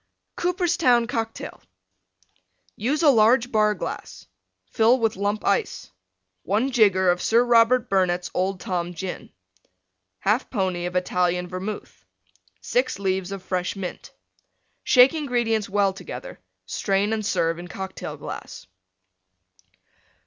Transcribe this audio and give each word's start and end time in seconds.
COOPERSTOWN 0.35 1.05
COCKTAIL 1.05 1.61
Use 2.75 3.03
a 3.03 3.11
large 3.11 3.51
Bar 3.51 3.75
glass. 3.75 4.25
Fill 4.71 4.97
with 4.99 5.15
Lump 5.15 5.45
Ice. 5.45 5.91
One 6.41 6.71
jigger 6.71 7.11
of 7.11 7.21
Sir 7.21 7.43
Robert 7.43 7.87
Burnette's 7.87 8.31
Old 8.33 8.59
Tom 8.59 8.95
Gin. 8.95 9.29
1/2 10.25 10.49
pony 10.49 10.85
of 10.87 10.95
Italian 10.95 11.45
Vermouth. 11.47 12.03
Six 12.61 12.97
leaves 12.97 13.31
of 13.31 13.43
fresh 13.43 13.75
Mint. 13.75 14.11
Shake 14.83 15.13
ingredients 15.13 15.69
well 15.69 15.93
together. 15.93 16.39
Strain 16.65 17.13
and 17.13 17.23
serve 17.23 17.59
in 17.59 17.67
Cocktail 17.67 18.17
glass. 18.17 18.65